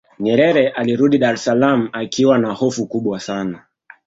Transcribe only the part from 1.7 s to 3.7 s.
akiwa na hofu kubwa sana